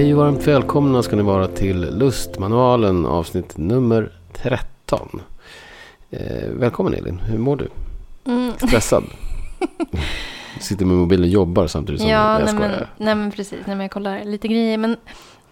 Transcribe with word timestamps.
Hej 0.00 0.14
och 0.14 0.20
varmt 0.20 0.46
välkomna 0.46 1.02
ska 1.02 1.16
ni 1.16 1.22
vara 1.22 1.48
till 1.48 1.98
Lustmanualen 1.98 3.06
avsnitt 3.06 3.56
nummer 3.56 4.12
13. 4.32 5.22
Eh, 6.10 6.48
välkommen 6.48 6.94
Elin, 6.94 7.18
hur 7.18 7.38
mår 7.38 7.56
du? 7.56 7.68
Mm. 8.24 8.52
Stressad? 8.56 9.04
Sitter 10.60 10.84
med 10.84 10.96
mobilen 10.96 11.24
och 11.24 11.30
jobbar 11.30 11.66
samtidigt 11.66 12.00
som 12.00 12.10
Ja, 12.10 12.40
jag 12.40 12.44
nej 12.44 12.54
men, 12.54 12.86
nej 12.96 13.14
men 13.14 13.30
precis. 13.30 13.58
Nej, 13.66 13.76
men 13.76 13.80
jag 13.80 13.90
kollar 13.90 14.24
lite 14.24 14.48
grejer. 14.48 14.78
Men, 14.78 14.96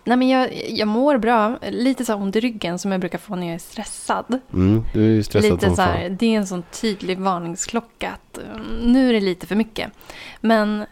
nej, 0.05 0.17
men 0.17 0.29
jag, 0.29 0.49
jag 0.69 0.89
mår 0.89 1.19
bra. 1.19 1.59
Lite 1.71 2.05
så 2.05 2.15
ont 2.15 2.37
i 2.37 2.41
ryggen 2.41 2.79
som 2.79 2.93
jag 2.93 3.01
brukar 3.01 3.19
få 3.19 3.37
när 3.37 3.47
jag 3.47 3.55
är 3.55 3.59
stressad. 3.59 4.41
Mm, 4.53 4.83
du 4.95 5.19
är 5.19 5.23
stressad 5.23 5.51
lite 5.51 5.67
som 5.67 5.77
så 5.77 5.83
här, 5.83 6.09
det 6.09 6.27
är 6.27 6.39
en 6.39 6.47
sån 6.47 6.63
tydlig 6.81 7.19
varningsklocka 7.19 8.11
att 8.11 8.39
um, 8.55 8.93
nu 8.93 9.09
är 9.09 9.13
det 9.13 9.21
lite 9.21 9.47
för 9.47 9.57
mycket. 9.57 9.91
Men 10.41 10.85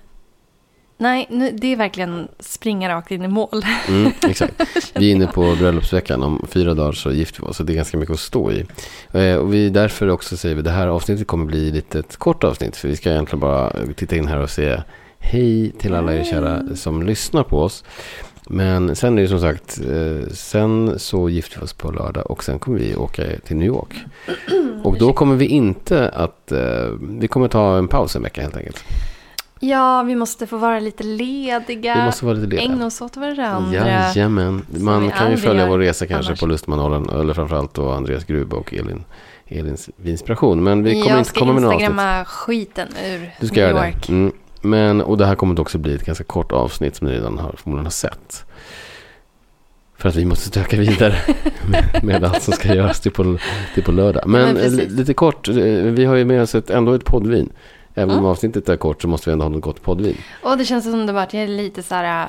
nej, 0.96 1.26
nu, 1.30 1.50
det 1.52 1.72
är 1.72 1.76
verkligen 1.76 2.28
springa 2.38 2.88
rakt 2.88 3.10
in 3.10 3.24
i 3.24 3.28
mål. 3.28 3.62
Mm, 3.88 4.12
exakt. 4.22 4.54
Vi 4.94 5.10
är 5.10 5.14
inne 5.14 5.26
på 5.26 5.54
bröllopsveckan. 5.58 6.22
Om 6.22 6.46
fyra 6.50 6.74
dagar 6.74 6.92
så 6.92 7.12
gifter 7.12 7.42
vi 7.42 7.48
oss. 7.48 7.56
Så 7.56 7.62
det 7.62 7.72
är 7.72 7.74
ganska 7.74 7.96
mycket 7.96 8.12
att 8.12 8.20
stå 8.20 8.52
i. 8.52 8.66
Eh, 9.12 9.36
och 9.36 9.54
vi 9.54 9.68
därför 9.68 10.08
också 10.08 10.36
säger 10.36 10.54
vi 10.54 10.62
det 10.62 10.70
här 10.70 10.88
avsnittet 10.88 11.26
kommer 11.26 11.44
bli 11.44 11.70
lite 11.70 11.98
ett 11.98 12.16
kort 12.16 12.44
avsnitt. 12.44 12.76
För 12.76 12.88
vi 12.88 12.96
ska 12.96 13.10
egentligen 13.10 13.40
bara 13.40 13.72
titta 13.96 14.16
in 14.16 14.28
här 14.28 14.40
och 14.40 14.50
säga 14.50 14.84
hej 15.18 15.72
till 15.78 15.94
alla 15.94 16.14
er 16.14 16.24
kära 16.24 16.76
som 16.76 17.02
lyssnar 17.02 17.42
på 17.42 17.58
oss. 17.58 17.84
Men 18.48 18.96
sen 18.96 19.18
är 19.18 19.22
det 19.22 19.28
som 19.28 19.40
sagt, 19.40 19.80
eh, 19.80 20.28
sen 20.32 20.98
så 20.98 21.28
gifter 21.28 21.58
vi 21.58 21.64
oss 21.64 21.72
på 21.72 21.90
lördag 21.90 22.30
och 22.30 22.44
sen 22.44 22.58
kommer 22.58 22.78
vi 22.78 22.96
åka 22.96 23.22
till 23.44 23.56
New 23.56 23.66
York. 23.66 23.94
Och 24.84 24.98
då 24.98 25.12
kommer 25.12 25.36
vi 25.36 25.46
inte 25.46 26.08
att, 26.08 26.52
eh, 26.52 26.88
vi 27.00 27.28
kommer 27.28 27.48
ta 27.48 27.78
en 27.78 27.88
paus 27.88 28.16
en 28.16 28.22
vecka 28.22 28.42
helt 28.42 28.56
enkelt. 28.56 28.84
Ja, 29.60 30.02
vi 30.02 30.16
måste 30.16 30.46
få 30.46 30.56
vara 30.56 30.80
lite 30.80 31.04
lediga. 31.04 31.94
Vi 31.94 32.04
måste 32.04 32.24
vara 32.24 32.34
lite 32.34 32.46
lediga. 32.46 32.62
Ägna 32.62 32.86
oss 32.86 33.00
åt 33.00 33.16
varandra. 33.16 33.74
Jajamän. 34.14 34.66
Man 34.68 35.10
kan 35.10 35.30
ju 35.30 35.36
följa 35.36 35.66
vår 35.66 35.78
resa 35.78 36.06
kanske 36.06 36.30
annars. 36.30 36.40
på 36.40 36.46
Lustmanualen. 36.46 37.08
Eller 37.20 37.34
framförallt 37.34 37.74
då 37.74 37.90
Andreas 37.90 38.24
Grube 38.24 38.56
och 38.56 38.74
Elin, 38.74 39.04
Elins 39.46 39.90
inspiration. 40.04 40.64
Men 40.64 40.82
vi 40.82 40.92
kommer 40.92 41.08
jag 41.08 41.18
inte 41.18 41.30
ska 41.30 41.38
komma 41.40 41.52
med 41.52 41.62
några 41.62 41.74
avsnitt. 41.74 41.90
instagramma 41.90 42.24
skiten 42.24 42.88
ur 43.06 43.30
Du 43.40 43.46
ska 43.46 43.60
New 43.60 43.70
göra 43.70 43.86
York. 43.88 44.06
det. 44.06 44.12
Mm. 44.12 44.32
Men, 44.60 45.00
och 45.00 45.18
det 45.18 45.26
här 45.26 45.34
kommer 45.34 45.60
också 45.60 45.78
bli 45.78 45.94
ett 45.94 46.04
ganska 46.04 46.24
kort 46.24 46.52
avsnitt 46.52 46.96
som 46.96 47.06
ni 47.06 47.12
redan 47.14 47.38
har, 47.38 47.54
förmodligen 47.58 47.86
har 47.86 47.90
sett. 47.90 48.44
För 49.98 50.08
att 50.08 50.14
vi 50.16 50.24
måste 50.24 50.48
stöka 50.48 50.76
vidare 50.76 51.14
med, 51.70 52.04
med 52.04 52.24
allt 52.24 52.42
som 52.42 52.54
ska 52.54 52.74
göras 52.74 53.00
till 53.00 53.12
på, 53.12 53.38
till 53.74 53.82
på 53.84 53.92
lördag. 53.92 54.22
Men, 54.26 54.54
men 54.54 54.78
eh, 54.80 54.88
lite 54.88 55.14
kort, 55.14 55.48
eh, 55.48 55.54
vi 55.54 56.04
har 56.04 56.14
ju 56.14 56.24
med 56.24 56.42
oss 56.42 56.54
ett, 56.54 56.70
ändå 56.70 56.92
ett 56.92 57.04
poddvin. 57.04 57.52
Även 57.98 58.18
om 58.18 58.24
avsnittet 58.24 58.68
är 58.68 58.76
kort 58.76 59.02
så 59.02 59.08
måste 59.08 59.30
vi 59.30 59.32
ändå 59.32 59.44
ha 59.44 59.50
något 59.50 59.62
gott 59.62 59.82
poddvin. 59.82 60.16
Och 60.42 60.58
det 60.58 60.64
känns 60.64 60.86
underbart. 60.86 61.34
Jag 61.34 61.42
är 61.42 61.48
lite 61.48 61.82
så 61.82 61.94
här, 61.94 62.28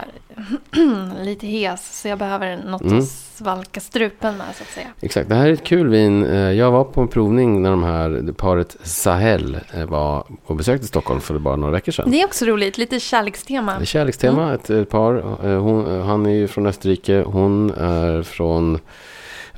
lite 1.23 1.47
hes. 1.47 2.01
Så 2.01 2.07
jag 2.07 2.17
behöver 2.19 2.57
något 2.65 2.81
Mm. 2.81 2.99
att 2.99 3.07
svalka 3.07 3.79
strupen 3.79 4.37
med 4.37 4.45
så 4.55 4.63
att 4.63 4.69
säga. 4.69 4.87
Exakt, 5.01 5.29
det 5.29 5.35
här 5.35 5.47
är 5.47 5.53
ett 5.53 5.63
kul 5.63 5.87
vin. 5.89 6.25
Eh, 6.25 6.51
Jag 6.51 6.71
var 6.71 6.83
på 6.83 7.01
en 7.01 7.07
provning 7.07 7.61
när 7.61 7.69
de 7.69 7.83
här 7.83 8.33
paret 8.37 8.77
Sahel 8.83 9.57
eh, 9.73 9.85
var 9.85 10.23
och 10.45 10.55
besökte 10.55 10.87
Stockholm 10.87 11.21
för 11.21 11.39
bara 11.39 11.55
några 11.55 11.71
veckor 11.73 11.91
sedan. 11.91 12.11
Det 12.11 12.21
är 12.21 12.25
också 12.25 12.45
roligt. 12.45 12.77
Lite 12.77 12.99
kärlekstema. 12.99 13.85
Kärlekstema, 13.85 14.43
Mm. 14.43 14.55
ett, 14.55 14.69
ett 14.69 14.89
par. 14.89 15.15
Eh, 15.47 15.59
Hon, 15.61 16.01
han 16.01 16.25
är 16.25 16.29
ju 16.33 16.47
från 16.47 16.65
Österrike, 16.67 17.23
hon 17.27 17.69
är 17.77 18.23
från, 18.23 18.79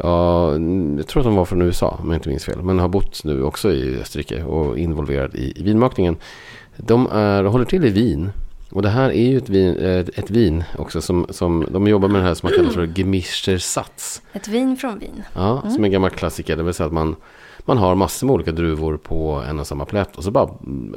ja, 0.03 0.53
jag 0.97 1.07
tror 1.07 1.21
att 1.21 1.25
de 1.25 1.35
var 1.35 1.45
från 1.45 1.61
USA 1.61 1.99
om 2.01 2.07
jag 2.07 2.17
inte 2.17 2.29
minns 2.29 2.45
fel. 2.45 2.61
Men 2.61 2.79
har 2.79 2.87
bott 2.87 3.23
nu 3.23 3.43
också 3.43 3.71
i 3.71 3.99
Österrike 4.01 4.43
och 4.43 4.77
involverad 4.77 5.35
i, 5.35 5.53
i 5.55 5.63
vinmakningen. 5.63 6.17
De 6.77 7.07
är, 7.07 7.43
håller 7.43 7.65
till 7.65 7.85
i 7.85 7.89
Wien. 7.89 8.31
Och 8.71 8.81
det 8.81 8.89
här 8.89 9.09
är 9.09 9.29
ju 9.29 9.37
ett 9.37 9.49
vin, 9.49 9.77
ett, 9.77 10.09
ett 10.19 10.29
vin 10.29 10.63
också 10.77 11.01
som, 11.01 11.25
som 11.29 11.67
de 11.71 11.87
jobbar 11.87 12.07
med 12.07 12.21
det 12.21 12.27
här 12.27 12.33
som 12.33 12.49
man 12.49 12.57
kallar 12.57 12.69
för 12.69 12.87
gemischer 12.95 13.57
Satz. 13.57 14.21
Ett 14.33 14.47
vin 14.47 14.77
från 14.77 14.99
Wien. 14.99 15.23
Ja, 15.33 15.63
som 15.69 15.83
en 15.83 15.91
gammal 15.91 16.09
klassiker. 16.09 16.57
Det 16.57 16.63
vill 16.63 16.73
säga 16.73 16.87
att 16.87 16.93
man, 16.93 17.15
man 17.65 17.77
har 17.77 17.95
massor 17.95 18.27
med 18.27 18.33
olika 18.33 18.51
druvor 18.51 18.97
på 18.97 19.43
en 19.49 19.59
och 19.59 19.67
samma 19.67 19.85
plätt. 19.85 20.15
Och 20.15 20.23
så 20.23 20.31
bara 20.31 20.49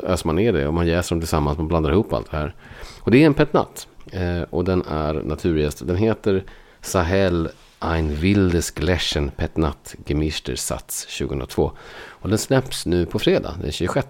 öser 0.03 0.27
man 0.27 0.37
ner 0.37 0.53
det 0.53 0.67
och 0.67 0.75
man 0.75 0.87
jäser 0.87 1.15
dem 1.15 1.21
tillsammans. 1.21 1.59
Man 1.59 1.69
blandar 1.69 1.93
ihop 1.93 2.13
allt 2.13 2.31
det 2.31 2.37
här. 2.37 2.55
Och 3.01 3.11
det 3.11 3.23
är 3.23 3.27
en 3.27 3.35
petnat. 3.35 3.89
Eh, 4.13 4.43
och 4.51 4.65
den 4.65 4.83
är 4.83 5.15
naturgäst. 5.15 5.87
Den 5.87 5.97
heter 5.97 6.45
Sahel 6.81 7.49
Ein 7.85 8.21
Wildes 8.21 8.75
Gläschen 8.75 9.31
Petnat 9.31 9.95
Gemischter 10.07 10.57
Satz 10.57 11.19
2002. 11.19 11.73
Och 12.09 12.29
den 12.29 12.39
släpps 12.39 12.87
nu 12.87 13.07
på 13.07 13.19
fredag, 13.19 13.55
den 13.63 13.73
26. 13.73 14.07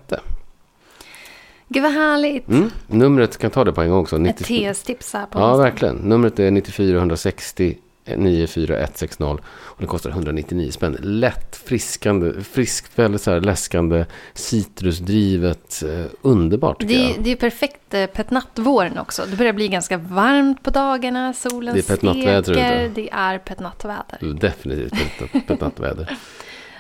Gud 1.69 1.83
vad 1.83 1.93
härligt. 1.93 2.49
Mm. 2.49 2.71
Numret, 2.87 3.39
kan 3.39 3.51
ta 3.51 3.65
det 3.65 3.73
på 3.73 3.83
en 3.83 3.91
gång 3.91 4.01
också? 4.01 4.17
Ett 4.17 4.23
90 4.23 4.45
TS-tips 4.45 5.13
här 5.13 5.27
på 5.27 5.39
Ja, 5.39 5.57
verkligen. 5.57 5.97
Numret 5.97 6.39
är 6.39 6.51
94 6.51 6.99
160 6.99 7.79
94160 8.05 9.25
och 9.55 9.77
det 9.81 9.87
kostar 9.87 10.11
199 10.11 10.71
spänn. 10.71 10.97
Lätt, 11.01 11.57
friskande, 11.57 12.43
friskt, 12.43 12.99
väldigt 12.99 13.21
så 13.23 13.31
här 13.31 13.41
läskande, 13.41 14.05
citrusdrivet, 14.35 15.83
eh, 15.83 16.05
underbart 16.23 16.81
tycker 16.81 16.95
Det, 16.95 17.01
är- 17.05 17.09
jag. 17.15 17.25
det 17.25 17.31
är 17.33 17.37
perfekt 17.37 17.95
eh, 17.95 18.07
petnattvåren 18.07 18.99
också. 18.99 19.23
Det 19.31 19.37
börjar 19.37 19.53
bli 19.53 19.69
ganska 19.69 19.97
varmt 19.99 20.63
på 20.63 20.71
dagarna. 20.71 21.33
Solen 21.33 21.75
Det 21.75 21.81
är 21.81 21.97
petnattväder 21.97 22.43
steker. 22.43 22.91
Det 22.95 23.11
är 23.13 23.39
petnattväder. 23.39 24.35
Definitivt 24.41 24.93
ett- 24.93 25.51
ett 25.51 25.61
nattväder. 25.61 26.17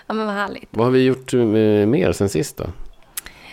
Ja, 0.07 0.15
men 0.15 0.27
vad 0.27 0.35
härligt. 0.35 0.69
Vad 0.71 0.87
har 0.87 0.93
vi 0.93 1.03
gjort 1.05 1.35
eh, 1.35 1.41
mer 1.41 2.13
sen 2.13 2.29
sist 2.29 2.57
då? 2.57 2.65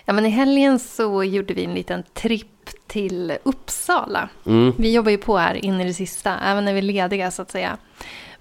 Ja, 0.05 0.13
men 0.13 0.25
I 0.25 0.29
helgen 0.29 0.79
så 0.79 1.23
gjorde 1.23 1.53
vi 1.53 1.63
en 1.65 1.73
liten 1.73 2.03
tripp 2.13 2.47
till 2.89 3.37
Uppsala. 3.43 4.29
Mm. 4.45 4.73
Vi 4.77 4.93
jobbar 4.93 5.11
ju 5.11 5.17
på 5.17 5.37
här 5.37 5.65
in 5.65 5.81
i 5.81 5.85
det 5.85 5.93
sista, 5.93 6.39
även 6.39 6.65
när 6.65 6.73
vi 6.73 6.77
är 6.77 6.83
lediga 6.83 7.31
så 7.31 7.41
att 7.41 7.51
säga. 7.51 7.77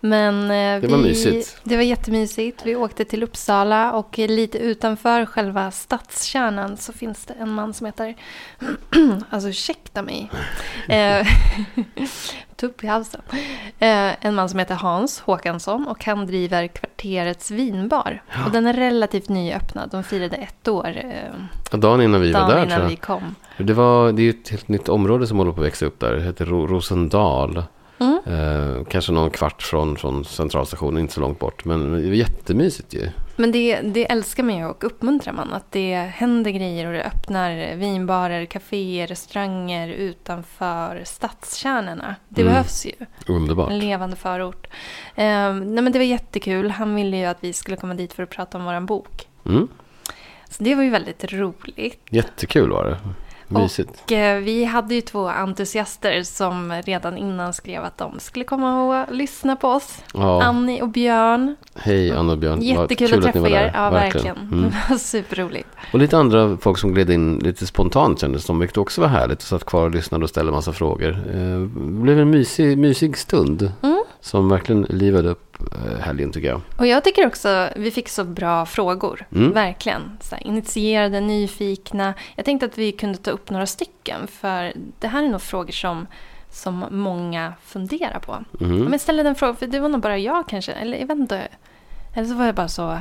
Men 0.00 0.42
eh, 0.42 0.80
Det 0.80 0.88
var 0.88 0.98
vi, 0.98 1.02
mysigt. 1.02 1.60
Det 1.64 1.76
var 1.76 1.82
jättemysigt. 1.82 2.62
Vi 2.66 2.76
åkte 2.76 3.04
till 3.04 3.22
Uppsala 3.22 3.92
och 3.92 4.18
lite 4.18 4.58
utanför 4.58 5.26
själva 5.26 5.70
stadskärnan 5.70 6.76
så 6.76 6.92
finns 6.92 7.24
det 7.24 7.34
en 7.40 7.50
man 7.50 7.74
som 7.74 7.86
heter, 7.86 8.14
alltså 9.30 9.48
ursäkta 9.48 10.02
mig, 10.02 10.30
eh, 10.88 11.26
tupp 12.56 12.84
i 12.84 12.86
halsen. 12.86 13.20
Eh, 13.78 14.26
en 14.26 14.34
man 14.34 14.48
som 14.48 14.58
heter 14.58 14.74
Hans 14.74 15.20
Håkansson 15.20 15.86
och 15.88 16.04
han 16.04 16.26
driver 16.26 16.66
kvarterets 16.66 17.50
vinbar. 17.50 18.22
Och 18.46 18.50
den 18.52 18.66
är 18.66 18.72
relativt 18.74 19.28
nyöppnad. 19.28 19.90
De 19.90 20.04
firade 20.04 20.36
ett 20.36 20.68
år 20.68 20.96
Dagen 21.70 22.02
innan 22.02 22.20
vi 22.20 22.32
var 22.32 22.40
dagen 22.40 22.50
där 22.50 22.56
innan 22.56 22.68
tror 22.70 22.82
jag. 22.82 22.88
vi 22.88 22.96
kom. 22.96 23.34
Det, 23.56 23.72
var, 23.72 24.12
det 24.12 24.22
är 24.22 24.24
ju 24.24 24.30
ett 24.30 24.48
helt 24.48 24.68
nytt 24.68 24.88
område 24.88 25.26
som 25.26 25.38
håller 25.38 25.52
på 25.52 25.60
att 25.60 25.66
växa 25.66 25.86
upp 25.86 26.00
där. 26.00 26.12
Det 26.12 26.22
heter 26.22 26.46
Ro- 26.46 26.66
Rosendal. 26.66 27.62
Mm. 28.00 28.18
Eh, 28.26 28.84
kanske 28.84 29.12
någon 29.12 29.30
kvart 29.30 29.62
från, 29.62 29.96
från 29.96 30.24
centralstationen, 30.24 31.00
inte 31.00 31.14
så 31.14 31.20
långt 31.20 31.38
bort. 31.38 31.64
Men 31.64 31.92
det 31.92 32.08
var 32.08 32.14
jättemysigt 32.14 32.94
ju. 32.94 33.08
Men 33.36 33.52
det, 33.52 33.80
det 33.80 34.10
älskar 34.10 34.42
man 34.42 34.56
ju 34.56 34.64
och 34.64 34.84
uppmuntrar 34.84 35.32
man. 35.32 35.52
Att 35.52 35.72
det 35.72 35.94
händer 35.94 36.50
grejer 36.50 36.86
och 36.86 36.92
det 36.92 37.02
öppnar 37.02 37.74
vinbarer, 37.76 38.44
kaféer, 38.44 39.06
restauranger 39.06 39.88
utanför 39.88 41.02
stadskärnorna. 41.04 42.14
Det 42.28 42.40
Mm. 42.40 42.52
behövs 42.52 42.86
ju. 42.86 42.92
Underbart. 43.34 43.70
En 43.70 43.78
levande 43.78 44.16
förort. 44.16 44.66
Eh, 45.14 45.54
nej 45.54 45.82
men 45.82 45.92
det 45.92 45.98
var 45.98 46.06
jättekul. 46.06 46.70
Han 46.70 46.94
ville 46.94 47.16
ju 47.16 47.24
att 47.24 47.38
vi 47.40 47.52
skulle 47.52 47.76
komma 47.76 47.94
dit 47.94 48.12
för 48.12 48.22
att 48.22 48.30
prata 48.30 48.58
om 48.58 48.64
våran 48.64 48.86
bok. 48.86 49.28
Mm. 49.46 49.68
Så 50.50 50.62
det 50.64 50.74
var 50.74 50.82
ju 50.82 50.90
väldigt 50.90 51.32
roligt. 51.32 52.00
Jättekul 52.10 52.70
var 52.70 52.84
det. 52.84 52.98
Mysigt. 53.48 54.02
Och 54.04 54.12
eh, 54.12 54.40
vi 54.40 54.64
hade 54.64 54.94
ju 54.94 55.00
två 55.00 55.28
entusiaster 55.28 56.22
som 56.22 56.72
redan 56.84 57.16
innan 57.16 57.52
skrev 57.52 57.84
att 57.84 57.98
de 57.98 58.20
skulle 58.20 58.44
komma 58.44 58.82
och 58.82 59.14
lyssna 59.14 59.56
på 59.56 59.68
oss. 59.68 60.02
Ja. 60.14 60.42
Annie 60.42 60.82
och 60.82 60.88
Björn. 60.88 61.56
Hej 61.74 62.12
Anna 62.12 62.32
och 62.32 62.38
Björn. 62.38 62.62
Jättekul 62.62 63.08
kul 63.08 63.18
att 63.18 63.24
ni 63.24 63.32
träffa 63.32 63.48
er. 63.48 63.72
Ja, 63.74 63.90
verkligen. 63.90 64.36
Mm. 64.36 64.62
Det 64.70 64.90
var 64.90 64.96
superroligt. 64.96 65.68
Och 65.92 65.98
lite 65.98 66.18
andra 66.18 66.56
folk 66.56 66.78
som 66.78 66.94
gled 66.94 67.10
in 67.10 67.38
lite 67.38 67.66
spontant 67.66 68.20
kändes 68.20 68.44
som, 68.44 68.58
vilket 68.58 68.76
också 68.76 69.00
var 69.00 69.08
härligt. 69.08 69.38
Och 69.38 69.48
satt 69.48 69.64
kvar 69.64 69.84
och 69.84 69.90
lyssnade 69.90 70.24
och 70.24 70.30
ställde 70.30 70.52
massa 70.52 70.72
frågor. 70.72 71.10
Eh, 71.10 71.60
det 71.60 72.02
blev 72.02 72.20
en 72.20 72.30
mysig, 72.30 72.78
mysig 72.78 73.16
stund. 73.18 73.72
Mm. 73.82 73.97
Som 74.20 74.48
verkligen 74.48 74.82
livade 74.82 75.28
upp 75.28 75.56
eh, 75.74 76.00
helgen 76.00 76.32
tycker 76.32 76.48
jag. 76.48 76.60
Och 76.78 76.86
jag 76.86 77.04
tycker 77.04 77.26
också 77.26 77.68
vi 77.76 77.90
fick 77.90 78.08
så 78.08 78.24
bra 78.24 78.66
frågor. 78.66 79.26
Mm. 79.34 79.52
Verkligen. 79.52 80.18
Så 80.20 80.34
här, 80.34 80.46
initierade, 80.46 81.20
nyfikna. 81.20 82.14
Jag 82.36 82.44
tänkte 82.44 82.66
att 82.66 82.78
vi 82.78 82.92
kunde 82.92 83.18
ta 83.18 83.30
upp 83.30 83.50
några 83.50 83.66
stycken. 83.66 84.26
För 84.26 84.72
det 84.98 85.08
här 85.08 85.24
är 85.24 85.28
nog 85.28 85.42
frågor 85.42 85.72
som, 85.72 86.06
som 86.50 86.84
många 86.90 87.52
funderar 87.64 88.18
på. 88.18 88.44
Mhm. 88.64 88.84
Men 88.84 88.98
ställa 88.98 89.22
den 89.22 89.34
frågan, 89.34 89.56
för 89.56 89.66
det 89.66 89.80
var 89.80 89.88
nog 89.88 90.00
bara 90.00 90.18
jag 90.18 90.48
kanske. 90.48 90.72
Eller 90.72 90.98
jag 90.98 91.06
vet 91.06 91.18
inte. 91.18 91.48
Eller 92.14 92.26
så 92.26 92.34
var 92.34 92.46
jag 92.46 92.54
bara 92.54 92.68
så, 92.68 92.98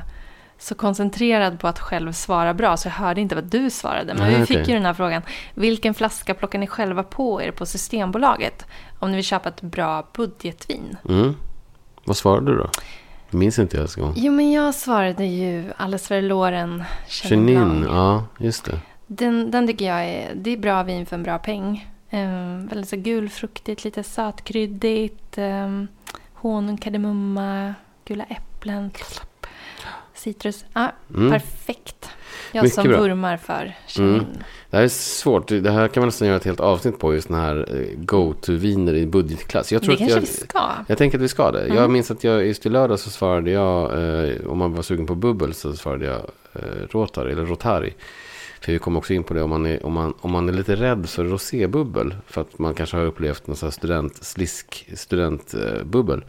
så 0.59 0.75
koncentrerad 0.75 1.59
på 1.59 1.67
att 1.67 1.79
själv 1.79 2.11
svara 2.11 2.53
bra. 2.53 2.77
Så 2.77 2.87
jag 2.87 2.93
hörde 2.93 3.21
inte 3.21 3.35
vad 3.35 3.43
du 3.43 3.69
svarade. 3.69 4.13
Men 4.13 4.31
Nej, 4.31 4.39
vi 4.39 4.45
fick 4.45 4.67
ju 4.67 4.73
den 4.73 4.85
här 4.85 4.93
frågan. 4.93 5.21
Vilken 5.53 5.93
flaska 5.93 6.33
plockar 6.33 6.59
ni 6.59 6.67
själva 6.67 7.03
på 7.03 7.41
er 7.41 7.51
på 7.51 7.65
Systembolaget? 7.65 8.65
Om 8.99 9.11
ni 9.11 9.15
vill 9.15 9.25
köpa 9.25 9.49
ett 9.49 9.61
bra 9.61 10.07
budgetvin. 10.13 10.97
Mm. 11.09 11.35
Vad 12.05 12.17
svarade 12.17 12.51
du 12.51 12.57
då? 12.57 12.69
Det 13.31 13.37
minns 13.37 13.59
inte 13.59 13.77
jag 13.77 13.81
ens 13.81 13.97
en 13.97 14.03
gång. 14.03 14.13
Jo, 14.15 14.31
men 14.31 14.51
jag 14.51 14.75
svarade 14.75 15.25
ju 15.25 15.71
Alles 15.77 16.07
för 16.07 16.21
Loren 16.21 16.83
Chenin 17.07 17.85
ja 17.89 18.25
just 18.37 18.65
det. 18.65 18.79
Den, 19.07 19.51
den 19.51 19.67
tycker 19.67 19.85
jag 19.85 20.05
är, 20.05 20.31
det 20.35 20.49
är 20.49 20.57
bra 20.57 20.83
vin 20.83 21.05
för 21.05 21.15
en 21.15 21.23
bra 21.23 21.37
peng. 21.37 21.87
Eh, 22.09 22.19
väldigt 22.69 22.89
så 22.89 22.95
gulfruktigt, 22.95 23.83
lite 23.83 24.03
sötkryddigt. 24.03 25.37
Eh, 25.37 25.83
honung, 26.33 26.77
kardemumma, 26.77 27.73
gula 28.05 28.23
äpplen, 28.23 28.91
citrus. 30.17 30.65
Ah, 30.73 30.89
Mm. 31.15 31.31
Perfekt. 31.31 32.09
Jag 32.51 32.63
Mycket 32.63 32.75
som 32.75 32.87
bra. 32.87 32.99
vurmar 33.01 33.37
för 33.37 33.75
chenin. 33.87 34.13
Mm. 34.13 34.25
Det 34.69 34.77
här 34.77 34.83
är 34.83 34.87
svårt. 34.87 35.47
Det 35.47 35.71
här 35.71 35.87
kan 35.87 36.01
man 36.01 36.07
nästan 36.07 36.27
göra 36.27 36.37
ett 36.37 36.45
helt 36.45 36.59
avsnitt 36.59 36.99
på. 36.99 37.13
Just 37.13 37.27
den 37.27 37.37
här 37.37 37.65
eh, 37.77 37.97
go-to-viner 37.97 38.93
i 38.93 39.05
budgetklass. 39.05 39.71
Jag 39.71 39.81
tror 39.83 39.89
Det 39.89 39.93
att 39.95 39.99
kanske 39.99 40.15
jag, 40.15 40.21
vi 40.21 40.27
ska. 40.27 40.69
Jag 40.87 40.97
tänker 40.97 41.17
att 41.17 41.21
vi 41.23 41.27
ska 41.27 41.51
det. 41.51 41.67
Jag 41.67 41.77
Mm. 41.77 41.91
minns 41.93 42.11
att 42.11 42.23
jag 42.23 42.45
just 42.47 42.65
i 42.65 42.69
lördag 42.69 42.99
så 42.99 43.09
svarade 43.09 43.51
jag, 43.51 43.83
eh, 44.29 44.47
om 44.47 44.57
man 44.57 44.73
var 44.73 44.81
sugen 44.83 45.05
på 45.05 45.15
bubbel 45.15 45.53
så 45.53 45.73
svarade 45.73 46.05
jag 46.05 46.21
eh, 46.53 46.61
Rotary, 46.91 47.31
eller 47.31 47.45
Rotari. 47.45 47.93
För 48.61 48.71
vi 48.71 48.79
kommer 48.79 48.97
också 48.97 49.13
in 49.13 49.23
på 49.23 49.33
det, 49.33 49.41
om 49.41 49.49
man 49.49 49.65
är, 49.65 49.85
om 49.85 49.93
man, 49.93 50.13
om 50.21 50.31
man 50.31 50.49
är 50.49 50.53
lite 50.53 50.75
rädd 50.75 51.09
för 51.09 51.23
rosébubbel, 51.23 52.15
för 52.27 52.41
att 52.41 52.59
man 52.59 52.73
kanske 52.73 52.97
har 52.97 53.03
upplevt 53.05 53.47
någon 53.47 53.55
sån 53.57 53.67
här 53.67 53.71
student, 53.71 54.23
slisk 54.23 54.89
studentbubbel, 54.95 56.17
eh, 56.19 56.25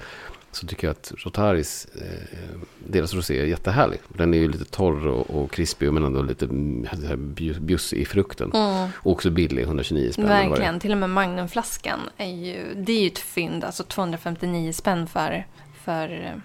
så 0.53 0.67
tycker 0.67 0.87
jag 0.87 0.93
att 0.93 1.13
Rotaris, 1.17 1.87
eh, 1.95 2.59
deras 2.79 3.15
rosé 3.15 3.41
är 3.41 3.45
jättehärlig. 3.45 4.01
Den 4.09 4.35
är 4.35 4.39
ju 4.39 4.49
lite 4.49 4.65
torr 4.65 5.07
och, 5.07 5.31
och 5.31 5.51
krispig, 5.51 5.93
men 5.93 6.05
ändå 6.05 6.23
lite 6.23 6.47
bjussig 7.61 7.99
i 7.99 8.05
frukten. 8.05 8.53
Mm. 8.55 8.89
Och 8.97 9.13
också 9.13 9.31
billig, 9.31 9.63
129 9.63 10.13
spänn. 10.13 10.27
Verkligen. 10.27 10.81
Till 10.81 10.93
och 10.93 10.99
med 10.99 11.11
Magnumflaskan 11.11 12.01
är 12.17 12.27
ju, 12.27 12.75
det 12.75 12.93
är 12.93 13.01
ju 13.01 13.07
ett 13.07 13.19
fynd. 13.19 13.65
Alltså 13.65 13.85
259 13.85 14.73
spänn 14.73 15.07
för, 15.07 15.47
för 15.85 16.11
eh, 16.11 16.41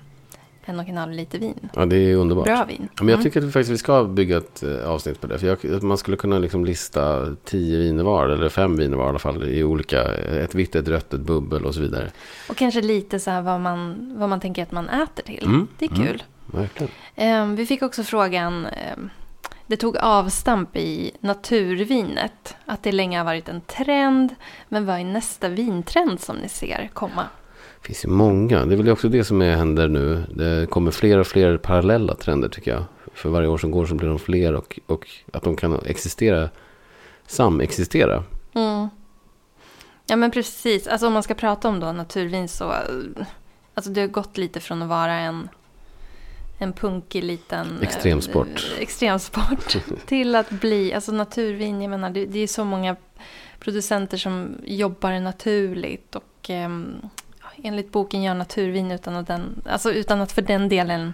en 0.66 0.80
och 0.80 0.90
en 0.90 0.98
halv 0.98 1.12
liter 1.12 1.40
vin. 1.40 1.70
Ja, 1.76 1.86
det 1.86 1.96
är 1.98 2.16
underbart. 2.16 2.46
Bra 2.46 2.66
vin. 2.66 2.78
Ja, 2.96 3.04
men 3.04 3.08
jag 3.08 3.14
Mm. 3.16 3.24
tycker 3.24 3.40
att 3.40 3.46
vi 3.46 3.52
faktiskt 3.52 3.72
vi 3.72 3.78
ska 3.78 4.04
bygga 4.04 4.38
ett 4.38 4.64
eh, 4.64 4.90
avsnitt 4.90 5.22
på 5.22 5.28
det. 5.28 5.40
För 5.40 5.48
jag, 5.48 5.76
att 5.76 5.84
man 5.84 5.98
skulle 5.98 6.18
kunna 6.18 6.40
liksom 6.40 6.66
lista 6.66 7.36
tio 7.44 7.78
viner 7.78 8.04
var, 8.04 8.30
eller 8.30 8.50
fem 8.50 8.76
viner 8.78 8.98
var 8.98 9.06
i 9.06 9.10
alla 9.10 9.20
fall, 9.20 9.44
i 9.44 9.64
olika, 9.64 10.04
ett 10.16 10.56
vitt, 10.56 10.76
ett 10.76 10.88
rött, 10.88 11.14
ett 11.14 11.20
bubbel 11.22 11.66
och 11.66 11.74
så 11.76 11.82
vidare. 11.82 12.12
Och 12.50 12.56
kanske 12.56 12.82
lite 12.82 13.20
så 13.20 13.32
här 13.32 13.42
vad 13.42 13.60
man, 13.62 14.14
vad 14.20 14.30
man 14.30 14.40
tänker 14.40 14.64
att 14.64 14.72
man 14.72 14.90
äter 14.90 15.24
till. 15.24 15.46
Mm, 15.46 15.68
Det 15.78 15.86
är 15.86 15.92
mm. 15.96 16.08
kul. 16.08 16.24
Verkligen. 16.46 16.92
Ehm, 17.16 17.56
vi 17.56 17.66
fick 17.66 17.82
också 17.82 18.04
frågan, 18.04 18.66
ehm, 18.66 19.10
det 19.68 19.78
tog 19.78 19.98
avstamp 19.98 20.76
i 20.76 21.12
naturvinet. 21.20 22.56
Att 22.66 22.84
det 22.84 22.92
länge 22.92 23.18
har 23.18 23.26
varit 23.26 23.50
en 23.50 23.62
trend. 23.62 24.36
Men 24.70 24.86
vad 24.86 25.00
är 25.00 25.04
nästa 25.04 25.50
vintrend 25.50 26.20
som 26.20 26.36
ni 26.36 26.50
ser 26.50 26.90
komma? 26.94 27.24
Det 27.82 27.88
finns 27.88 28.06
ju 28.06 28.10
många. 28.10 28.66
Det 28.66 28.76
är 28.76 28.78
väl 28.78 28.90
också 28.90 29.10
det 29.10 29.24
som 29.24 29.42
är, 29.42 29.56
händer 29.56 29.88
nu. 29.88 30.24
Det 30.36 30.70
kommer 30.70 30.92
fler 30.92 31.18
och 31.18 31.28
fler 31.28 31.58
parallella 31.58 32.16
trender 32.16 32.50
tycker 32.50 32.72
jag. 32.72 32.84
För 33.14 33.30
varje 33.30 33.48
år 33.48 33.58
som 33.58 33.72
går 33.72 33.86
så 33.86 33.96
blir 33.96 34.10
de 34.10 34.20
fler 34.20 34.54
och, 34.54 34.80
och 34.86 35.08
att 35.32 35.44
de 35.44 35.56
kan 35.56 35.80
existera, 35.86 36.50
samexistera. 37.28 38.24
Mm. 38.54 38.90
Ja 40.06 40.16
men 40.16 40.32
precis, 40.32 40.88
alltså 40.88 41.08
om 41.08 41.14
man 41.14 41.24
ska 41.24 41.34
prata 41.34 41.70
om 41.70 41.80
då 41.80 41.92
naturvin 41.92 42.48
så, 42.48 42.74
alltså 43.74 43.92
det 43.92 44.02
har 44.02 44.08
gått 44.08 44.38
lite 44.38 44.60
från 44.60 44.82
att 44.82 44.90
vara 44.90 45.14
en, 45.14 45.50
en 46.60 46.74
punkig 46.74 47.24
liten 47.24 47.78
eh, 47.78 47.84
Extremsport. 47.84 48.72
extremsport 48.80 49.78
till 50.06 50.36
att 50.36 50.50
bli, 50.50 50.94
alltså 50.94 51.12
naturvin, 51.12 51.82
jag 51.82 51.90
menar 51.90 52.10
det, 52.10 52.26
det 52.26 52.40
är 52.40 52.48
så 52.48 52.64
många 52.64 52.96
producenter 53.60 54.18
som 54.18 54.56
jobbar 54.66 55.20
naturligt 55.20 56.16
och 56.16 56.50
ehm, 56.50 56.96
enligt 57.64 57.92
boken 57.92 58.24
gör 58.24 58.34
naturvin 58.34 58.92
utan 58.92 59.16
att, 59.16 59.28
den, 59.28 59.62
alltså 59.70 59.92
utan 59.92 60.22
att 60.22 60.32
för 60.32 60.42
den 60.42 60.70
delen 60.70 61.14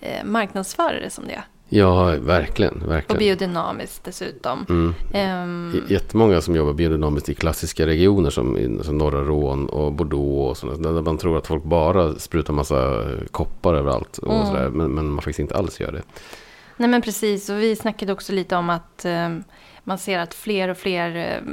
eh, 0.00 0.24
marknadsföra 0.24 1.00
det 1.00 1.10
som 1.10 1.26
det. 1.26 1.42
Ja, 1.68 2.04
verkligen. 2.20 2.82
Och 2.82 2.90
verkligen. 2.90 3.18
biodynamiskt 3.18 4.04
dessutom. 4.04 4.66
Mm. 5.14 5.72
J- 5.74 5.94
Jättemånga 5.94 6.40
som 6.40 6.56
jobbar 6.56 6.72
biodynamiskt 6.72 7.28
i 7.28 7.34
klassiska 7.34 7.86
regioner 7.86 8.30
som, 8.30 8.78
som 8.82 8.98
norra 8.98 9.20
Rån 9.24 9.68
och 9.68 9.92
Bordeaux 9.92 10.50
och 10.50 10.56
sådana. 10.70 10.92
Där 10.92 11.02
man 11.02 11.18
tror 11.18 11.38
att 11.38 11.46
folk 11.46 11.64
bara 11.64 12.14
sprutar 12.14 12.52
massa 12.52 13.04
koppar 13.30 13.74
överallt. 13.74 14.18
Och 14.18 14.34
Mm. 14.34 14.46
sådär, 14.46 14.68
men, 14.68 14.90
men 14.90 15.06
man 15.08 15.16
faktiskt 15.22 15.38
inte 15.38 15.54
alls 15.56 15.80
gör 15.80 15.92
det. 15.92 16.02
Nej 16.76 16.88
men 16.88 17.02
precis, 17.02 17.50
och 17.50 17.56
vi 17.56 17.76
snackade 17.76 18.12
också 18.12 18.32
lite 18.32 18.56
om 18.56 18.70
att 18.70 19.04
eh, 19.04 19.36
man 19.84 19.98
ser 19.98 20.18
att 20.18 20.34
fler 20.34 20.68
och 20.68 20.76
fler 20.76 21.16
eh, 21.16 21.50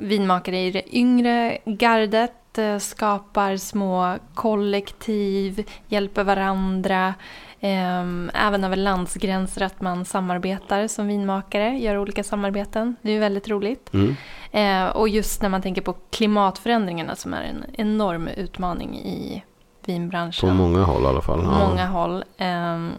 vinmakare 0.00 0.58
i 0.60 0.70
det 0.70 0.96
yngre 0.96 1.58
gardet 1.64 2.30
eh, 2.30 2.39
skapar 2.80 3.56
små 3.56 4.18
kollektiv, 4.34 5.68
hjälper 5.88 6.24
varandra. 6.24 7.14
Eh, 7.60 8.00
även 8.46 8.64
över 8.64 8.76
landsgränser 8.76 9.62
att 9.62 9.80
man 9.80 10.04
samarbetar 10.04 10.88
som 10.88 11.06
vinmakare, 11.06 11.68
gör 11.78 11.96
olika 11.98 12.24
samarbeten. 12.24 12.96
Det 13.02 13.10
är 13.12 13.20
väldigt 13.20 13.48
roligt. 13.48 13.90
Mm. 13.94 14.16
Eh, 14.52 14.96
och 14.96 15.08
just 15.08 15.42
när 15.42 15.48
man 15.48 15.62
tänker 15.62 15.82
på 15.82 15.92
klimatförändringarna 16.10 17.16
som 17.16 17.34
är 17.34 17.42
en 17.42 17.64
enorm 17.72 18.28
utmaning 18.28 18.98
i 18.98 19.44
vinbranschen 19.84 20.48
På 20.48 20.54
många 20.54 20.82
håll 20.82 21.02
i 21.02 21.06
alla 21.06 21.20
fall. 21.22 21.38
på 21.40 21.46
Ja. 21.46 21.68
många 21.68 21.86
håll. 21.86 22.24
Ehm, 22.38 22.90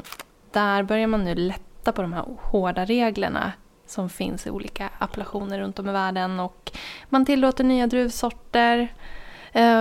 där 0.52 0.84
börjar 0.84 1.08
man 1.08 1.24
nu 1.24 1.36
lätta 1.36 1.92
på 1.92 2.02
de 2.02 2.14
här 2.14 2.26
hårda 2.42 2.86
reglerna 2.86 3.52
som 3.88 4.10
finns 4.10 4.48
i 4.48 4.50
olika 4.50 4.90
appellationer 4.98 5.60
runt 5.60 5.80
om 5.80 5.90
i 5.90 5.92
världen. 5.92 6.40
Och 6.40 6.72
man 7.10 7.26
tillåter 7.26 7.64
nya 7.64 7.88
druvsorter 7.88 8.80
eh, 8.80 8.88